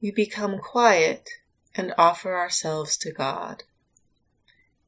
We 0.00 0.10
become 0.10 0.58
quiet 0.58 1.28
and 1.74 1.94
offer 1.98 2.36
ourselves 2.36 2.96
to 2.98 3.12
God. 3.12 3.64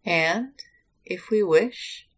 And, 0.05 0.53
if 1.05 1.31
we 1.31 1.43
wish, 1.43 2.09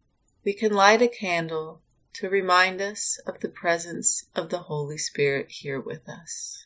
we 0.43 0.53
can 0.53 0.73
light 0.73 1.01
a 1.01 1.07
candle 1.07 1.81
to 2.13 2.29
remind 2.29 2.81
us 2.81 3.19
of 3.27 3.41
the 3.41 3.49
presence 3.49 4.27
of 4.35 4.49
the 4.49 4.59
Holy 4.59 4.97
Spirit 4.97 5.47
here 5.49 5.79
with 5.79 6.07
us. 6.07 6.65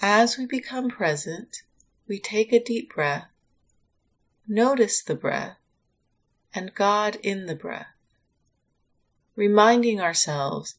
As 0.00 0.38
we 0.38 0.46
become 0.46 0.88
present, 0.88 1.62
we 2.06 2.20
take 2.20 2.52
a 2.52 2.62
deep 2.62 2.94
breath, 2.94 3.28
notice 4.46 5.02
the 5.02 5.14
breath, 5.14 5.56
and 6.54 6.74
God 6.74 7.16
in 7.22 7.46
the 7.46 7.54
breath, 7.54 7.94
reminding 9.34 10.00
ourselves 10.00 10.76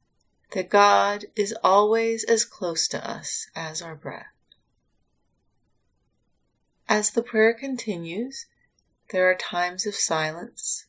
that 0.53 0.69
God 0.69 1.25
is 1.35 1.53
always 1.63 2.23
as 2.23 2.45
close 2.45 2.87
to 2.87 3.09
us 3.09 3.47
as 3.55 3.81
our 3.81 3.95
breath. 3.95 4.27
As 6.87 7.11
the 7.11 7.23
prayer 7.23 7.53
continues, 7.53 8.45
there 9.09 9.29
are 9.29 9.35
times 9.35 9.87
of 9.87 9.95
silence. 9.95 10.85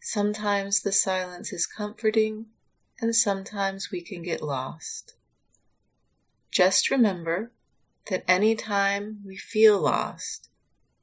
Sometimes 0.00 0.80
the 0.80 0.92
silence 0.92 1.52
is 1.52 1.66
comforting, 1.66 2.46
and 3.00 3.16
sometimes 3.16 3.90
we 3.90 4.00
can 4.00 4.22
get 4.22 4.40
lost. 4.40 5.14
Just 6.52 6.90
remember 6.90 7.50
that 8.10 8.24
any 8.28 8.54
time 8.54 9.22
we 9.24 9.36
feel 9.36 9.80
lost, 9.80 10.50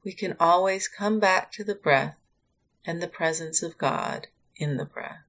we 0.06 0.14
can 0.14 0.36
always 0.40 0.88
come 0.88 1.20
back 1.20 1.52
to 1.54 1.64
the 1.66 1.76
breath 1.76 2.18
and 2.86 3.02
the 3.02 3.08
presence 3.08 3.62
of 3.62 3.78
God 3.78 4.28
in 4.56 4.78
the 4.78 4.86
breath. 4.86 5.29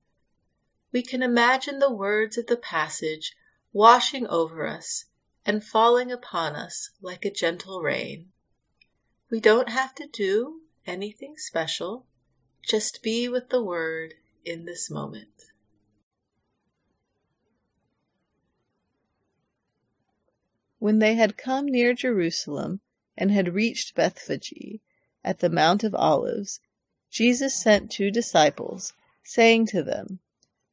we 0.91 1.01
can 1.01 1.23
imagine 1.23 1.79
the 1.79 1.93
words 1.93 2.37
of 2.37 2.47
the 2.47 2.57
passage 2.57 3.33
washing 3.71 4.27
over 4.27 4.67
us 4.67 5.05
and 5.45 5.63
falling 5.63 6.11
upon 6.11 6.55
us 6.55 6.91
like 7.01 7.25
a 7.25 7.31
gentle 7.31 7.81
rain. 7.81 8.27
We 9.29 9.39
don't 9.39 9.69
have 9.69 9.95
to 9.95 10.07
do 10.07 10.61
anything 10.85 11.35
special, 11.37 12.05
just 12.61 13.01
be 13.01 13.29
with 13.29 13.49
the 13.49 13.63
Word 13.63 14.15
in 14.43 14.65
this 14.65 14.89
moment. 14.89 15.29
When 20.79 20.99
they 20.99 21.13
had 21.13 21.37
come 21.37 21.67
near 21.67 21.93
Jerusalem 21.93 22.81
and 23.15 23.31
had 23.31 23.53
reached 23.53 23.95
Bethphage 23.95 24.81
at 25.23 25.39
the 25.39 25.49
Mount 25.49 25.83
of 25.83 25.95
Olives, 25.95 26.59
Jesus 27.09 27.55
sent 27.61 27.91
two 27.91 28.09
disciples, 28.09 28.93
saying 29.23 29.67
to 29.67 29.83
them, 29.83 30.19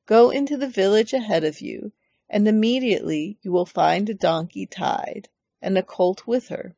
Go 0.08 0.30
into 0.30 0.56
the 0.56 0.70
village 0.70 1.12
ahead 1.12 1.44
of 1.44 1.60
you, 1.60 1.92
and 2.30 2.48
immediately 2.48 3.36
you 3.42 3.52
will 3.52 3.66
find 3.66 4.08
a 4.08 4.14
donkey 4.14 4.64
tied, 4.64 5.28
and 5.60 5.76
a 5.76 5.82
colt 5.82 6.26
with 6.26 6.48
her. 6.48 6.74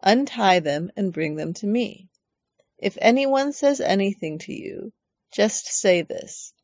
Untie 0.00 0.60
them 0.60 0.90
and 0.96 1.12
bring 1.12 1.36
them 1.36 1.52
to 1.52 1.66
me. 1.66 2.08
If 2.78 2.96
anyone 3.02 3.52
says 3.52 3.82
anything 3.82 4.38
to 4.38 4.54
you, 4.54 4.94
just 5.30 5.66
say 5.66 6.00
this 6.00 6.54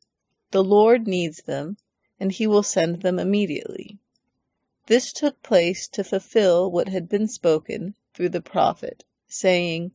The 0.53 0.65
Lord 0.65 1.07
needs 1.07 1.43
them, 1.43 1.77
and 2.19 2.33
he 2.33 2.47
will 2.47 2.63
send 2.63 3.03
them 3.03 3.19
immediately. 3.19 3.99
This 4.87 5.13
took 5.13 5.43
place 5.43 5.87
to 5.89 6.03
fulfill 6.03 6.71
what 6.71 6.89
had 6.89 7.11
been 7.11 7.29
spoken 7.29 7.95
through 8.15 8.31
the 8.31 8.41
prophet, 8.41 9.05
saying, 9.29 9.93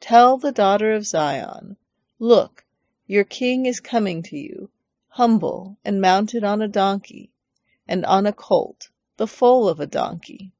Tell 0.00 0.38
the 0.38 0.50
daughter 0.50 0.92
of 0.92 1.06
Zion, 1.06 1.76
Look, 2.18 2.66
your 3.06 3.22
king 3.22 3.64
is 3.64 3.78
coming 3.78 4.24
to 4.24 4.36
you 4.36 4.70
humble, 5.16 5.78
and 5.82 5.98
mounted 5.98 6.44
on 6.44 6.60
a 6.60 6.68
donkey, 6.68 7.30
and 7.88 8.04
on 8.04 8.26
a 8.26 8.32
colt, 8.34 8.90
the 9.16 9.26
foal 9.26 9.66
of 9.66 9.80
a 9.80 9.86
donkey. 9.86 10.52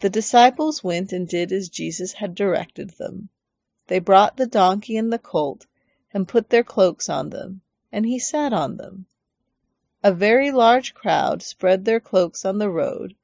The 0.00 0.10
disciples 0.10 0.82
went 0.82 1.12
and 1.12 1.28
did 1.28 1.52
as 1.52 1.68
Jesus 1.68 2.14
had 2.14 2.34
directed 2.34 2.90
them. 2.98 3.28
They 3.86 4.00
brought 4.00 4.38
the 4.38 4.48
donkey 4.48 4.96
and 4.96 5.12
the 5.12 5.20
colt, 5.20 5.66
and 6.12 6.26
put 6.26 6.50
their 6.50 6.64
cloaks 6.64 7.08
on 7.08 7.30
them, 7.30 7.60
and 7.92 8.04
he 8.04 8.18
sat 8.18 8.52
on 8.52 8.76
them. 8.76 9.06
A 10.02 10.10
very 10.10 10.50
large 10.50 10.92
crowd 10.92 11.40
spread 11.40 11.84
their 11.84 12.00
cloaks 12.00 12.44
on 12.44 12.58
the 12.58 12.70
road, 12.70 13.14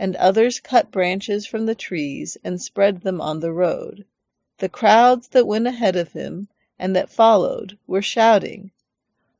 and 0.00 0.16
others 0.16 0.58
cut 0.58 0.90
branches 0.90 1.46
from 1.46 1.66
the 1.66 1.76
trees 1.76 2.36
and 2.42 2.60
spread 2.60 3.02
them 3.02 3.20
on 3.20 3.38
the 3.38 3.52
road. 3.52 4.04
The 4.58 4.68
crowds 4.68 5.28
that 5.28 5.46
went 5.46 5.68
ahead 5.68 5.94
of 5.94 6.10
him 6.10 6.48
and 6.76 6.96
that 6.96 7.08
followed 7.08 7.78
were 7.86 8.02
shouting, 8.02 8.72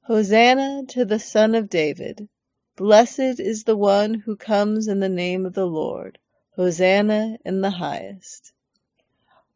Hosanna 0.08 0.84
to 0.90 1.04
the 1.04 1.18
Son 1.18 1.56
of 1.56 1.68
David! 1.68 2.28
Blessed 2.76 3.40
is 3.40 3.64
the 3.64 3.76
one 3.76 4.14
who 4.14 4.36
comes 4.36 4.86
in 4.86 5.00
the 5.00 5.08
name 5.08 5.44
of 5.44 5.54
the 5.54 5.66
Lord! 5.66 6.20
Hosanna 6.54 7.38
in 7.44 7.60
the 7.60 7.70
highest! 7.82 8.52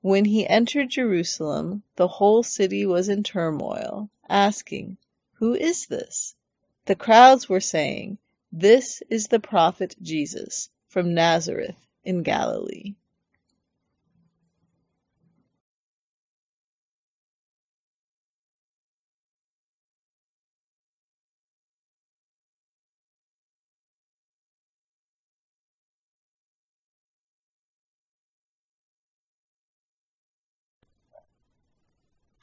When 0.00 0.24
he 0.24 0.48
entered 0.48 0.90
Jerusalem, 0.90 1.84
the 1.94 2.08
whole 2.08 2.42
city 2.42 2.84
was 2.84 3.08
in 3.08 3.22
turmoil, 3.22 4.10
asking, 4.28 4.96
Who 5.34 5.54
is 5.54 5.86
this? 5.86 6.34
The 6.86 6.96
crowds 6.96 7.48
were 7.48 7.60
saying, 7.60 8.18
This 8.50 9.04
is 9.08 9.28
the 9.28 9.38
prophet 9.38 9.94
Jesus 10.02 10.70
from 10.88 11.14
Nazareth 11.14 11.86
in 12.02 12.24
Galilee. 12.24 12.96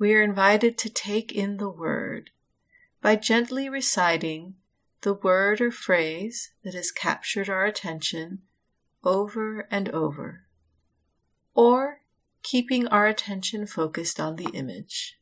we 0.00 0.14
are 0.14 0.22
invited 0.22 0.78
to 0.78 0.88
take 0.88 1.30
in 1.30 1.58
the 1.58 1.68
word 1.68 2.30
by 3.02 3.14
gently 3.14 3.68
reciting 3.68 4.54
the 5.02 5.12
word 5.12 5.60
or 5.60 5.70
phrase 5.70 6.52
that 6.64 6.72
has 6.72 6.90
captured 6.90 7.50
our 7.50 7.66
attention 7.66 8.38
over 9.04 9.68
and 9.70 9.90
over, 9.90 10.46
or 11.54 12.00
keeping 12.42 12.86
our 12.88 13.06
attention 13.06 13.66
focused 13.66 14.18
on 14.18 14.36
the 14.36 14.48
image. 14.54 15.18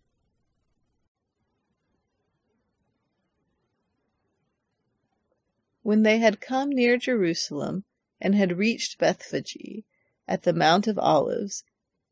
When 5.83 6.05
they 6.05 6.19
had 6.19 6.41
come 6.41 6.71
near 6.71 6.97
Jerusalem 6.97 7.83
and 8.21 8.37
had 8.37 8.59
reached 8.59 8.99
Bethphage 8.99 9.83
at 10.29 10.45
the 10.45 10.53
Mount 10.53 10.87
of 10.87 11.01
Olives, 11.01 11.65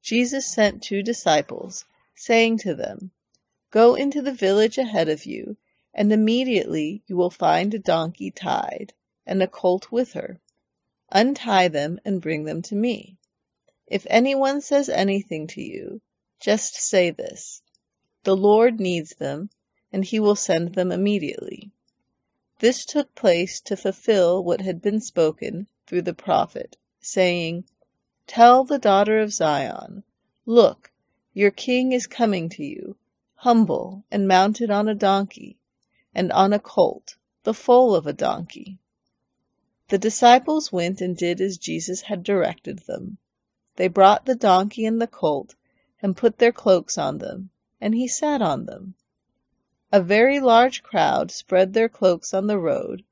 Jesus 0.03 0.53
sent 0.53 0.83
two 0.83 1.03
disciples, 1.03 1.85
saying 2.17 2.57
to 2.57 2.75
them, 2.75 3.11
Go 3.71 3.95
into 3.95 4.23
the 4.23 4.33
village 4.33 4.79
ahead 4.79 5.09
of 5.09 5.27
you, 5.27 5.57
and 5.93 6.13
immediately 6.13 7.03
you 7.07 7.17
will 7.17 7.31
find 7.31 7.75
a 7.75 7.79
donkey 7.79 8.31
tied, 8.31 8.95
and 9.27 9.43
a 9.43 9.47
colt 9.47 9.93
with 9.93 10.15
her. 10.15 10.41
Untie 11.11 11.69
them 11.69 12.01
and 12.05 12.23
bring 12.23 12.45
them 12.45 12.63
to 12.63 12.75
me. 12.75 13.19
If 13.87 14.07
anyone 14.09 14.63
says 14.63 14.89
anything 14.89 15.47
to 15.49 15.63
you, 15.63 16.01
just 16.41 16.75
say 16.75 17.11
this 17.11 17.63
The 18.25 18.37
Lord 18.37 18.81
needs 18.81 19.17
them, 19.17 19.51
and 19.93 20.05
he 20.05 20.19
will 20.19 20.37
send 20.37 20.75
them 20.75 20.91
immediately. 20.91 21.71
This 22.61 22.87
took 22.87 23.15
place 23.15 23.61
to 23.61 23.77
fulfill 23.77 24.43
what 24.43 24.63
had 24.63 24.81
been 24.81 25.01
spoken 25.01 25.69
through 25.87 26.03
the 26.03 26.15
prophet, 26.15 26.79
saying, 26.99 27.65
Tell 28.27 28.65
the 28.65 28.79
daughter 28.79 29.21
of 29.21 29.35
Zion, 29.35 30.03
Look, 30.47 30.91
your 31.37 31.51
king 31.51 31.93
is 31.93 32.07
coming 32.07 32.49
to 32.49 32.65
you, 32.65 32.97
humble 33.35 34.03
and 34.11 34.27
mounted 34.27 34.71
on 34.71 34.89
a 34.89 34.95
donkey, 34.95 35.59
and 36.15 36.33
on 36.33 36.51
a 36.51 36.59
colt, 36.59 37.17
the 37.45 37.53
foal 37.53 37.95
of 37.95 38.07
a 38.07 38.13
donkey. 38.15 38.79
The 39.89 39.99
disciples 39.99 40.73
went 40.73 41.03
and 41.03 41.15
did 41.15 41.43
as 41.43 41.59
Jesus 41.59 42.01
had 42.01 42.23
directed 42.23 42.79
them. 42.87 43.19
They 43.75 43.87
brought 43.87 44.25
the 44.25 44.35
donkey 44.35 44.87
and 44.87 44.99
the 44.99 45.07
colt, 45.07 45.57
and 46.01 46.17
put 46.17 46.39
their 46.39 46.53
cloaks 46.53 46.97
on 46.97 47.19
them, 47.19 47.51
and 47.83 47.95
he 47.95 48.09
sat 48.09 48.41
on 48.41 48.65
them. 48.65 48.95
A 49.93 50.01
very 50.01 50.41
large 50.41 50.83
crowd 50.83 51.31
spread 51.31 51.75
their 51.75 51.91
cloaks 51.91 52.33
on 52.33 52.47
the 52.47 52.59
road, 52.59 53.05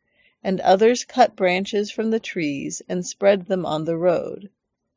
and 0.43 0.63
others 0.63 1.05
cut 1.05 1.37
branches 1.37 1.91
from 1.91 2.11
the 2.11 2.21
trees 2.21 2.81
and 2.89 3.07
spread 3.07 3.49
them 3.49 3.67
on 3.67 3.85
the 3.85 3.99
road. 3.99 4.49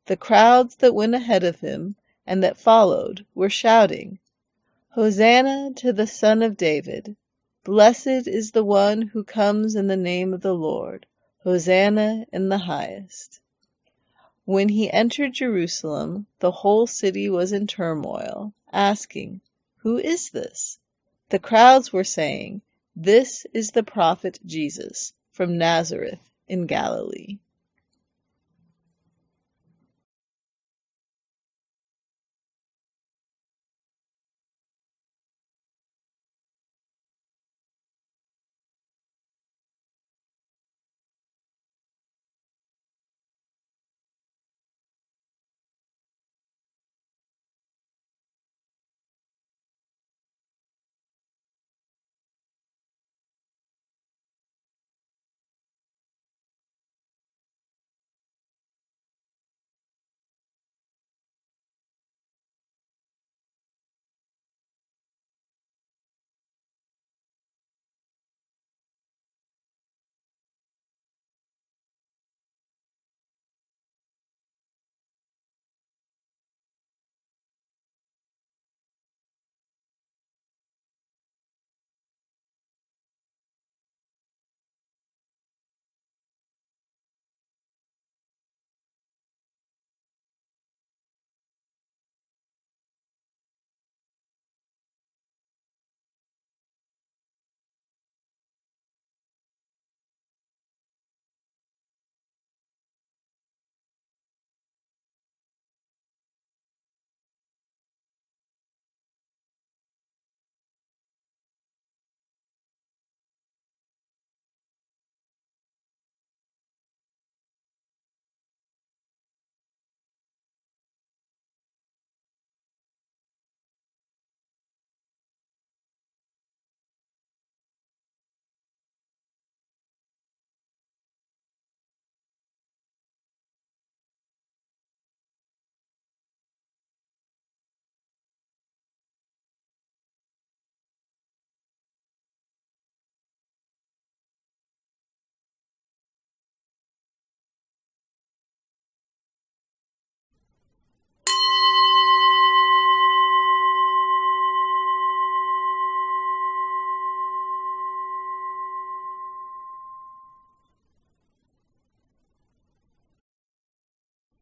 The 0.06 0.16
crowds 0.16 0.78
that 0.78 0.96
went 0.96 1.14
ahead 1.14 1.44
of 1.44 1.60
him 1.60 1.98
and 2.30 2.44
that 2.44 2.58
followed 2.58 3.26
were 3.34 3.50
shouting, 3.50 4.20
Hosanna 4.90 5.72
to 5.78 5.94
the 5.94 6.06
Son 6.06 6.42
of 6.42 6.58
David! 6.58 7.16
Blessed 7.64 8.28
is 8.28 8.52
the 8.52 8.66
one 8.66 9.02
who 9.04 9.24
comes 9.24 9.76
in 9.76 9.88
the 9.88 9.96
name 9.96 10.34
of 10.34 10.42
the 10.42 10.54
Lord! 10.54 11.06
Hosanna 11.46 12.26
in 12.34 12.50
the 12.50 12.58
highest! 12.58 13.40
When 14.44 14.68
he 14.68 14.92
entered 14.92 15.36
Jerusalem, 15.36 16.28
the 16.40 16.52
whole 16.52 16.86
city 16.86 17.30
was 17.30 17.54
in 17.54 17.66
turmoil, 17.66 18.52
asking, 18.74 19.40
Who 19.78 19.98
is 19.98 20.32
this? 20.32 20.80
The 21.30 21.40
crowds 21.40 21.94
were 21.94 22.04
saying, 22.04 22.62
This 22.94 23.46
is 23.54 23.72
the 23.72 23.84
prophet 23.84 24.38
Jesus 24.46 25.14
from 25.32 25.58
Nazareth 25.58 26.30
in 26.50 26.66
Galilee. 26.66 27.38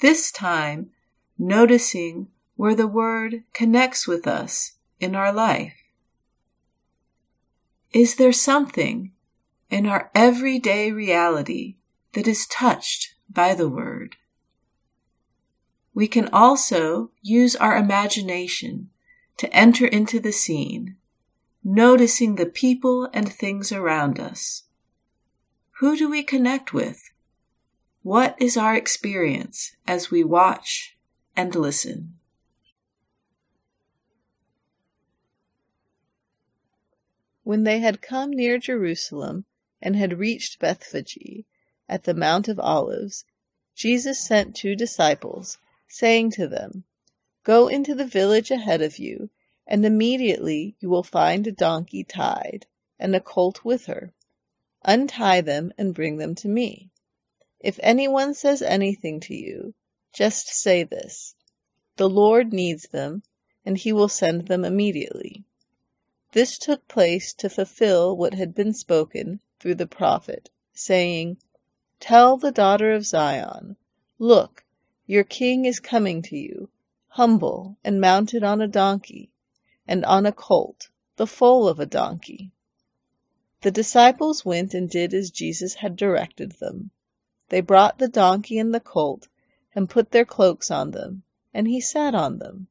This 0.00 0.30
time, 0.30 0.90
noticing 1.38 2.28
where 2.56 2.74
the 2.74 2.86
word 2.86 3.44
connects 3.52 4.06
with 4.06 4.26
us 4.26 4.72
in 5.00 5.14
our 5.14 5.32
life. 5.32 5.74
Is 7.92 8.16
there 8.16 8.32
something 8.32 9.12
in 9.70 9.86
our 9.86 10.10
everyday 10.14 10.92
reality 10.92 11.76
that 12.12 12.28
is 12.28 12.46
touched 12.46 13.14
by 13.30 13.54
the 13.54 13.68
word? 13.68 14.16
We 15.94 16.08
can 16.08 16.28
also 16.28 17.10
use 17.22 17.56
our 17.56 17.76
imagination 17.76 18.90
to 19.38 19.52
enter 19.54 19.86
into 19.86 20.20
the 20.20 20.32
scene, 20.32 20.96
noticing 21.64 22.34
the 22.34 22.46
people 22.46 23.08
and 23.14 23.32
things 23.32 23.72
around 23.72 24.20
us. 24.20 24.64
Who 25.80 25.96
do 25.96 26.10
we 26.10 26.22
connect 26.22 26.74
with? 26.74 27.10
What 28.06 28.40
is 28.40 28.56
our 28.56 28.76
experience 28.76 29.74
as 29.84 30.12
we 30.12 30.22
watch 30.22 30.96
and 31.36 31.52
listen? 31.52 32.20
When 37.42 37.64
they 37.64 37.80
had 37.80 38.00
come 38.00 38.30
near 38.30 38.58
Jerusalem 38.58 39.44
and 39.82 39.96
had 39.96 40.20
reached 40.20 40.60
Bethphage 40.60 41.46
at 41.88 42.04
the 42.04 42.14
Mount 42.14 42.46
of 42.46 42.60
Olives, 42.60 43.24
Jesus 43.74 44.24
sent 44.24 44.54
two 44.54 44.76
disciples 44.76 45.58
saying 45.88 46.30
to 46.30 46.46
them, 46.46 46.84
Go 47.42 47.66
into 47.66 47.92
the 47.92 48.06
village 48.06 48.52
ahead 48.52 48.82
of 48.82 49.00
you, 49.00 49.30
and 49.66 49.84
immediately 49.84 50.76
you 50.78 50.88
will 50.88 51.02
find 51.02 51.44
a 51.48 51.50
donkey 51.50 52.04
tied, 52.04 52.66
and 53.00 53.16
a 53.16 53.20
colt 53.20 53.64
with 53.64 53.86
her. 53.86 54.12
Untie 54.84 55.40
them 55.40 55.72
and 55.76 55.92
bring 55.92 56.18
them 56.18 56.36
to 56.36 56.46
me. 56.46 56.92
If 57.60 57.80
anyone 57.82 58.34
says 58.34 58.60
anything 58.60 59.18
to 59.20 59.34
you, 59.34 59.72
just 60.12 60.48
say 60.48 60.82
this 60.82 61.34
The 61.96 62.06
Lord 62.06 62.52
needs 62.52 62.88
them, 62.88 63.22
and 63.64 63.78
he 63.78 63.94
will 63.94 64.10
send 64.10 64.46
them 64.48 64.62
immediately. 64.62 65.42
This 66.32 66.58
took 66.58 66.86
place 66.86 67.32
to 67.32 67.48
fulfill 67.48 68.14
what 68.14 68.34
had 68.34 68.54
been 68.54 68.74
spoken 68.74 69.40
through 69.58 69.76
the 69.76 69.86
prophet, 69.86 70.50
saying, 70.74 71.38
Tell 71.98 72.36
the 72.36 72.52
daughter 72.52 72.92
of 72.92 73.06
Zion, 73.06 73.76
Look, 74.18 74.66
your 75.06 75.24
king 75.24 75.64
is 75.64 75.80
coming 75.80 76.20
to 76.24 76.36
you, 76.36 76.68
humble 77.08 77.78
and 77.82 78.02
mounted 78.02 78.44
on 78.44 78.60
a 78.60 78.68
donkey, 78.68 79.30
and 79.88 80.04
on 80.04 80.26
a 80.26 80.32
colt, 80.32 80.90
the 81.16 81.26
foal 81.26 81.68
of 81.68 81.80
a 81.80 81.86
donkey. 81.86 82.50
The 83.62 83.70
disciples 83.70 84.44
went 84.44 84.74
and 84.74 84.90
did 84.90 85.14
as 85.14 85.30
Jesus 85.30 85.76
had 85.76 85.96
directed 85.96 86.52
them. 86.60 86.90
They 87.48 87.60
brought 87.60 87.98
the 88.00 88.08
donkey 88.08 88.58
and 88.58 88.74
the 88.74 88.80
colt, 88.80 89.28
and 89.72 89.88
put 89.88 90.10
their 90.10 90.24
cloaks 90.24 90.68
on 90.68 90.90
them, 90.90 91.22
and 91.54 91.68
he 91.68 91.80
sat 91.80 92.12
on 92.12 92.40
them. 92.40 92.66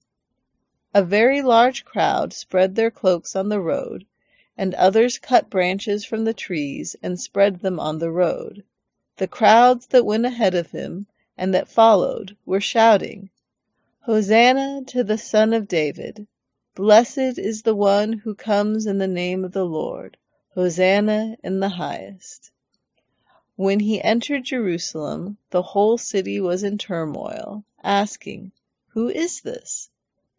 A 0.94 1.01
very 1.01 1.41
large 1.41 1.86
crowd 1.86 2.34
spread 2.34 2.75
their 2.75 2.91
cloaks 2.91 3.38
on 3.38 3.48
the 3.48 3.62
road, 3.62 4.05
and 4.58 4.75
others 4.75 5.17
cut 5.17 5.50
branches 5.50 6.03
from 6.03 6.25
the 6.25 6.34
trees 6.34 6.94
and 7.01 7.17
spread 7.22 7.62
them 7.62 7.79
on 7.79 8.00
the 8.00 8.12
road. 8.12 8.65
The 9.15 9.29
crowds 9.29 9.86
that 9.88 10.03
went 10.05 10.25
ahead 10.25 10.53
of 10.53 10.72
him 10.72 11.08
and 11.38 11.53
that 11.53 11.70
followed 11.70 12.36
were 12.46 12.60
shouting, 12.60 13.29
Hosanna 14.01 14.84
to 14.88 15.05
the 15.05 15.17
Son 15.17 15.53
of 15.53 15.70
David! 15.70 16.27
Blessed 16.75 17.39
is 17.39 17.62
the 17.62 17.75
one 17.75 18.12
who 18.12 18.36
comes 18.36 18.86
in 18.86 18.98
the 18.98 19.08
name 19.08 19.46
of 19.46 19.53
the 19.53 19.65
Lord! 19.65 20.17
Hosanna 20.53 21.38
in 21.41 21.62
the 21.62 21.70
highest! 21.79 22.51
When 23.58 23.80
he 23.80 24.02
entered 24.02 24.44
Jerusalem, 24.44 25.38
the 25.52 25.62
whole 25.62 25.98
city 25.98 26.42
was 26.42 26.62
in 26.62 26.78
turmoil, 26.78 27.64
asking, 27.82 28.52
Who 28.90 29.08
is 29.08 29.40
this? 29.40 29.90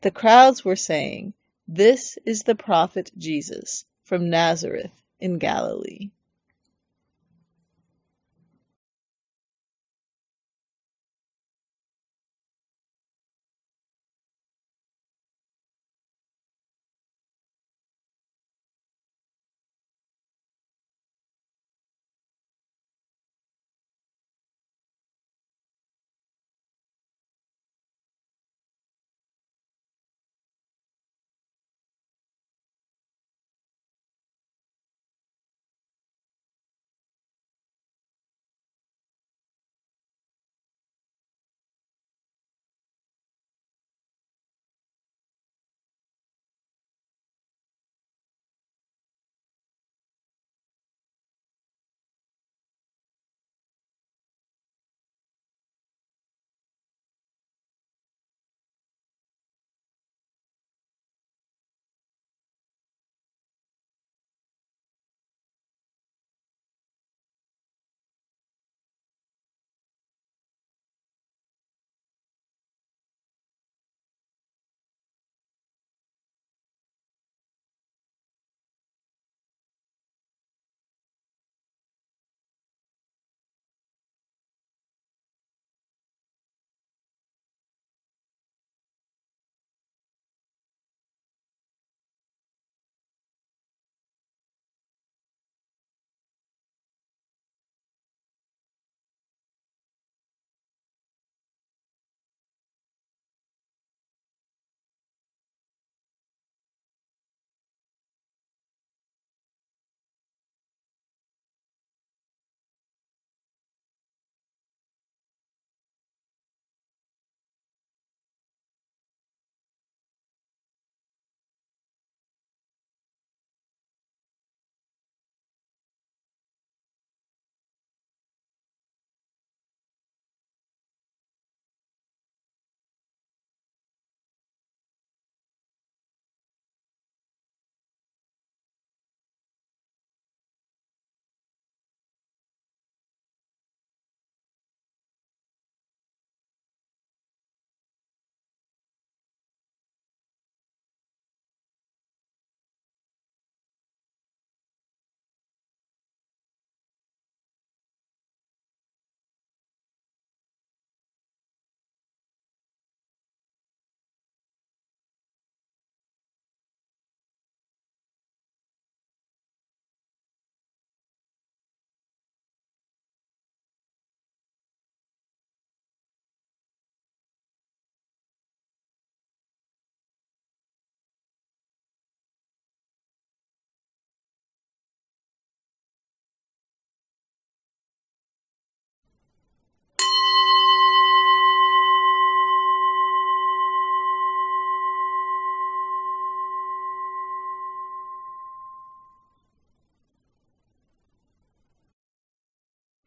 The 0.03 0.11
crowds 0.11 0.67
were 0.67 0.77
saying, 0.77 1.33
This 1.67 2.19
is 2.27 2.43
the 2.43 2.55
prophet 2.55 3.11
Jesus 3.17 3.87
from 4.03 4.29
Nazareth 4.29 5.03
in 5.19 5.39
Galilee. 5.39 6.11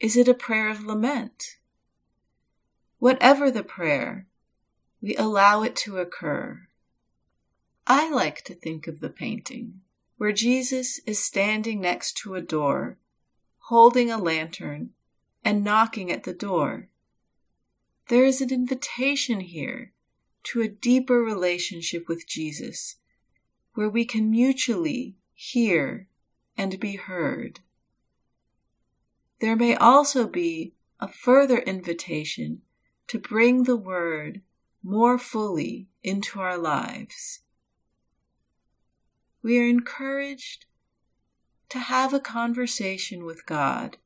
Is 0.00 0.16
it 0.16 0.28
a 0.28 0.34
prayer 0.34 0.70
of 0.70 0.86
lament? 0.86 1.58
Whatever 2.98 3.50
the 3.50 3.62
prayer, 3.62 4.26
we 5.02 5.14
allow 5.14 5.62
it 5.62 5.76
to 5.76 5.98
occur. 5.98 6.68
I 7.86 8.10
like 8.10 8.42
to 8.44 8.54
think 8.54 8.86
of 8.86 9.00
the 9.00 9.10
painting 9.10 9.82
where 10.16 10.32
Jesus 10.32 11.00
is 11.06 11.22
standing 11.22 11.80
next 11.80 12.16
to 12.18 12.34
a 12.34 12.40
door, 12.40 12.96
holding 13.68 14.10
a 14.10 14.16
lantern, 14.16 14.90
and 15.44 15.64
knocking 15.64 16.10
at 16.10 16.24
the 16.24 16.34
door. 16.34 16.88
There 18.08 18.24
is 18.24 18.40
an 18.40 18.50
invitation 18.50 19.40
here 19.40 19.92
to 20.44 20.62
a 20.62 20.68
deeper 20.68 21.22
relationship 21.22 22.08
with 22.08 22.26
Jesus, 22.26 22.96
where 23.74 23.88
we 23.88 24.06
can 24.06 24.30
mutually 24.30 25.16
hear 25.34 26.08
and 26.56 26.80
be 26.80 26.96
heard. 26.96 27.60
There 29.40 29.56
may 29.56 29.74
also 29.74 30.26
be 30.26 30.74
a 31.00 31.08
further 31.08 31.58
invitation 31.58 32.62
to 33.08 33.18
bring 33.18 33.64
the 33.64 33.76
Word 33.76 34.42
more 34.82 35.18
fully 35.18 35.88
into 36.02 36.40
our 36.40 36.58
lives. 36.58 37.40
We 39.42 39.58
are 39.58 39.66
encouraged 39.66 40.66
to 41.70 41.78
have 41.78 42.12
a 42.12 42.20
conversation 42.20 43.24
with 43.24 43.46
God 43.46 43.96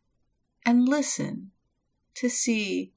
and 0.64 0.88
listen 0.88 1.50
to 2.14 2.28
see 2.28 2.92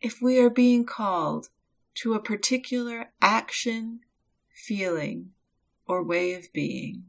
if 0.00 0.22
we 0.22 0.38
are 0.38 0.50
being 0.50 0.84
called 0.84 1.48
to 1.94 2.14
a 2.14 2.22
particular 2.22 3.12
action, 3.20 4.00
feeling, 4.52 5.30
or 5.86 6.04
way 6.04 6.34
of 6.34 6.52
being. 6.52 7.06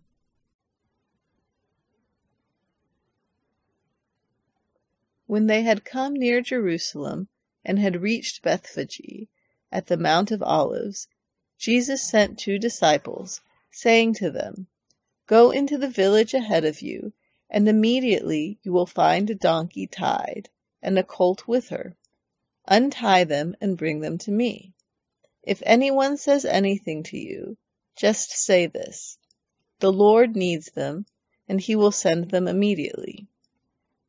When 5.27 5.47
they 5.47 5.63
had 5.63 5.83
come 5.83 6.13
near 6.13 6.39
Jerusalem 6.39 7.29
and 7.63 7.79
had 7.79 8.03
reached 8.03 8.43
Bethphage 8.43 9.27
at 9.71 9.87
the 9.87 9.97
Mount 9.97 10.29
of 10.29 10.43
Olives, 10.43 11.07
Jesus 11.57 12.07
sent 12.07 12.37
two 12.37 12.59
disciples, 12.59 13.41
saying 13.71 14.13
to 14.15 14.29
them, 14.29 14.67
Go 15.25 15.49
into 15.49 15.79
the 15.79 15.89
village 15.89 16.35
ahead 16.35 16.63
of 16.63 16.83
you, 16.83 17.13
and 17.49 17.67
immediately 17.67 18.59
you 18.61 18.71
will 18.71 18.85
find 18.85 19.27
a 19.31 19.33
donkey 19.33 19.87
tied, 19.87 20.49
and 20.79 20.99
a 20.99 21.03
colt 21.03 21.47
with 21.47 21.69
her. 21.69 21.97
Untie 22.67 23.23
them 23.23 23.55
and 23.59 23.79
bring 23.79 24.01
them 24.01 24.19
to 24.19 24.31
me. 24.31 24.73
If 25.41 25.63
anyone 25.65 26.17
says 26.17 26.45
anything 26.45 27.01
to 27.01 27.17
you, 27.17 27.57
just 27.95 28.29
say 28.29 28.67
this 28.67 29.17
The 29.79 29.91
Lord 29.91 30.35
needs 30.35 30.69
them, 30.69 31.07
and 31.47 31.59
he 31.59 31.75
will 31.75 31.91
send 31.91 32.29
them 32.29 32.47
immediately. 32.47 33.27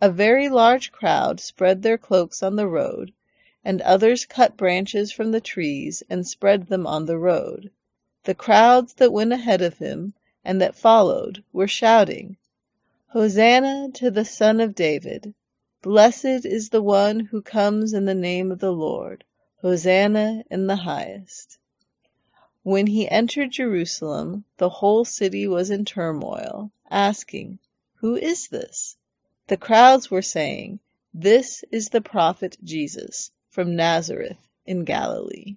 A 0.00 0.10
very 0.12 0.48
large 0.48 0.92
crowd 0.92 1.40
spread 1.40 1.82
their 1.82 1.98
cloaks 1.98 2.40
on 2.40 2.54
the 2.54 2.68
road, 2.68 3.12
and 3.64 3.82
others 3.82 4.24
cut 4.26 4.56
branches 4.56 5.10
from 5.10 5.32
the 5.32 5.40
trees 5.40 6.04
and 6.08 6.24
spread 6.24 6.68
them 6.68 6.86
on 6.86 7.06
the 7.06 7.18
road. 7.18 7.72
The 8.22 8.36
crowds 8.36 8.94
that 8.94 9.12
went 9.12 9.32
ahead 9.32 9.60
of 9.60 9.78
him 9.78 10.14
and 10.44 10.60
that 10.62 10.76
followed 10.76 11.42
were 11.52 11.66
shouting, 11.66 12.36
Hosanna 13.08 13.90
to 13.94 14.08
the 14.08 14.24
Son 14.24 14.60
of 14.60 14.76
David! 14.76 15.34
Blessed 15.82 16.46
is 16.46 16.68
the 16.68 16.80
one 16.80 17.18
who 17.18 17.42
comes 17.42 17.92
in 17.92 18.04
the 18.04 18.14
name 18.14 18.52
of 18.52 18.60
the 18.60 18.70
Lord! 18.72 19.24
Hosanna 19.62 20.44
in 20.48 20.68
the 20.68 20.76
highest! 20.76 21.58
When 22.62 22.86
he 22.86 23.08
entered 23.08 23.50
Jerusalem, 23.50 24.44
the 24.58 24.68
whole 24.68 25.04
city 25.04 25.48
was 25.48 25.70
in 25.70 25.84
turmoil, 25.84 26.70
asking, 26.88 27.58
Who 27.96 28.14
is 28.14 28.46
this? 28.46 28.96
The 29.48 29.58
crowds 29.58 30.10
were 30.10 30.22
saying, 30.22 30.80
This 31.14 31.64
is 31.72 31.90
the 31.90 32.02
prophet 32.02 32.56
Jesus 32.64 33.32
from 33.50 33.76
Nazareth 33.76 34.38
in 34.66 34.84
Galilee. 34.84 35.56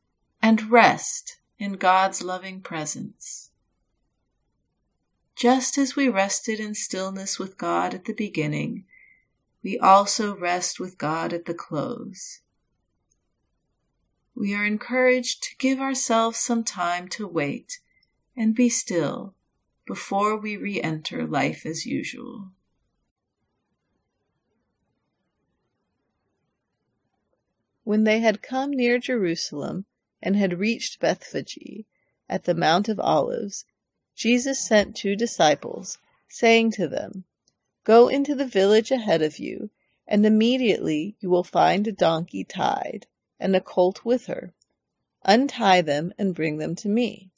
and 0.41 0.71
rest 0.71 1.37
in 1.59 1.73
God's 1.73 2.23
loving 2.23 2.61
presence. 2.61 3.51
Just 5.35 5.77
as 5.77 5.95
we 5.95 6.07
rested 6.07 6.59
in 6.59 6.73
stillness 6.73 7.37
with 7.37 7.57
God 7.57 7.93
at 7.93 8.05
the 8.05 8.13
beginning, 8.13 8.85
we 9.63 9.77
also 9.77 10.35
rest 10.35 10.79
with 10.79 10.97
God 10.97 11.33
at 11.33 11.45
the 11.45 11.53
close. 11.53 12.41
We 14.35 14.55
are 14.55 14.65
encouraged 14.65 15.43
to 15.43 15.57
give 15.57 15.79
ourselves 15.79 16.39
some 16.39 16.63
time 16.63 17.07
to 17.09 17.27
wait 17.27 17.79
and 18.35 18.55
be 18.55 18.69
still 18.69 19.35
before 19.85 20.37
we 20.37 20.57
re 20.57 20.81
enter 20.81 21.27
life 21.27 21.65
as 21.65 21.85
usual. 21.85 22.51
When 27.83 28.03
they 28.03 28.19
had 28.19 28.41
come 28.41 28.71
near 28.71 28.99
Jerusalem 28.99 29.85
and 30.21 30.35
had 30.35 30.59
reached 30.59 30.99
Bethphage 30.99 31.83
at 32.29 32.43
the 32.43 32.53
Mount 32.53 32.87
of 32.87 32.99
Olives, 32.99 33.65
Jesus 34.13 34.59
sent 34.59 34.95
two 34.95 35.15
disciples, 35.15 35.97
saying 36.29 36.69
to 36.73 36.87
them, 36.87 37.23
Go 37.83 38.07
into 38.07 38.35
the 38.35 38.45
village 38.45 38.91
ahead 38.91 39.23
of 39.23 39.39
you, 39.39 39.71
and 40.07 40.23
immediately 40.23 41.15
you 41.19 41.31
will 41.31 41.43
find 41.43 41.87
a 41.87 41.91
donkey 41.91 42.43
tied, 42.43 43.07
and 43.39 43.55
a 43.55 43.59
colt 43.59 44.05
with 44.05 44.27
her. 44.27 44.53
Untie 45.23 45.81
them 45.81 46.13
and 46.19 46.35
bring 46.35 46.57
them 46.57 46.75
to 46.75 46.87
me. 46.87 47.31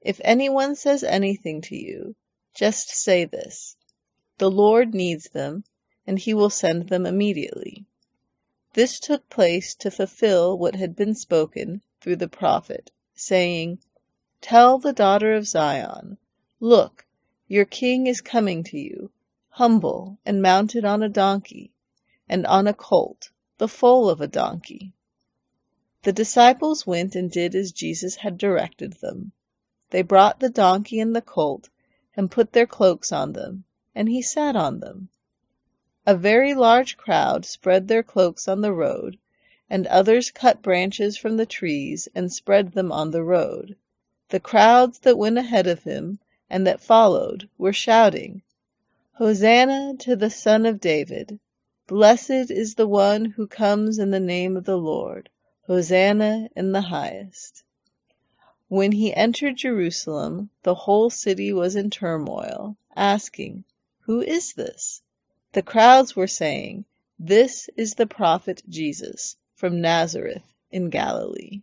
If 0.00 0.20
anyone 0.22 0.76
says 0.76 1.02
anything 1.02 1.60
to 1.62 1.76
you, 1.76 2.14
just 2.54 2.88
say 2.90 3.24
this 3.24 3.76
The 4.38 4.48
Lord 4.48 4.94
needs 4.94 5.30
them, 5.30 5.64
and 6.06 6.20
he 6.20 6.34
will 6.34 6.50
send 6.50 6.88
them 6.88 7.04
immediately. 7.04 7.84
This 8.74 9.00
took 9.00 9.28
place 9.28 9.74
to 9.74 9.90
fulfill 9.90 10.56
what 10.56 10.76
had 10.76 10.94
been 10.94 11.16
spoken 11.16 11.82
through 12.02 12.16
the 12.16 12.28
prophet, 12.28 12.90
saying, 13.14 13.78
Tell 14.40 14.78
the 14.78 14.92
daughter 14.92 15.34
of 15.34 15.46
Zion, 15.46 16.18
Look, 16.58 17.06
your 17.46 17.64
king 17.64 18.08
is 18.08 18.20
coming 18.20 18.64
to 18.64 18.76
you, 18.76 19.12
humble 19.50 20.18
and 20.26 20.42
mounted 20.42 20.84
on 20.84 21.02
a 21.02 21.08
donkey, 21.08 21.72
and 22.28 22.44
on 22.46 22.66
a 22.66 22.74
colt, 22.74 23.30
the 23.58 23.68
foal 23.68 24.10
of 24.10 24.20
a 24.20 24.26
donkey. 24.26 24.94
The 26.02 26.12
disciples 26.12 26.88
went 26.88 27.14
and 27.14 27.30
did 27.30 27.54
as 27.54 27.70
Jesus 27.70 28.16
had 28.16 28.36
directed 28.36 28.94
them. 28.94 29.30
They 29.90 30.02
brought 30.02 30.40
the 30.40 30.50
donkey 30.50 30.98
and 30.98 31.14
the 31.14 31.22
colt, 31.22 31.68
and 32.16 32.32
put 32.32 32.52
their 32.52 32.66
cloaks 32.66 33.12
on 33.12 33.34
them, 33.34 33.64
and 33.94 34.08
he 34.08 34.22
sat 34.22 34.56
on 34.56 34.80
them. 34.80 35.10
A 36.04 36.16
very 36.16 36.52
large 36.52 36.96
crowd 36.96 37.44
spread 37.44 37.86
their 37.86 38.02
cloaks 38.02 38.48
on 38.48 38.60
the 38.60 38.72
road, 38.72 39.18
and 39.74 39.86
others 39.86 40.30
cut 40.30 40.60
branches 40.60 41.16
from 41.16 41.38
the 41.38 41.46
trees 41.46 42.06
and 42.14 42.30
spread 42.30 42.72
them 42.72 42.92
on 42.92 43.10
the 43.10 43.22
road. 43.24 43.74
The 44.28 44.38
crowds 44.38 44.98
that 44.98 45.16
went 45.16 45.38
ahead 45.38 45.66
of 45.66 45.84
him 45.84 46.18
and 46.50 46.66
that 46.66 46.78
followed 46.78 47.48
were 47.56 47.72
shouting, 47.72 48.42
Hosanna 49.14 49.94
to 50.00 50.14
the 50.14 50.28
Son 50.28 50.66
of 50.66 50.78
David! 50.78 51.40
Blessed 51.86 52.50
is 52.50 52.74
the 52.74 52.86
one 52.86 53.24
who 53.24 53.46
comes 53.46 53.98
in 53.98 54.10
the 54.10 54.20
name 54.20 54.58
of 54.58 54.66
the 54.66 54.76
Lord! 54.76 55.30
Hosanna 55.66 56.50
in 56.54 56.72
the 56.72 56.82
highest! 56.82 57.64
When 58.68 58.92
he 58.92 59.14
entered 59.14 59.56
Jerusalem, 59.56 60.50
the 60.64 60.74
whole 60.74 61.08
city 61.08 61.50
was 61.50 61.76
in 61.76 61.88
turmoil, 61.88 62.76
asking, 62.94 63.64
Who 64.00 64.20
is 64.20 64.52
this? 64.52 65.00
The 65.52 65.62
crowds 65.62 66.14
were 66.14 66.26
saying, 66.26 66.84
This 67.18 67.70
is 67.74 67.94
the 67.94 68.06
prophet 68.06 68.62
Jesus 68.68 69.38
from 69.62 69.80
Nazareth 69.80 70.42
in 70.72 70.90
Galilee. 70.90 71.62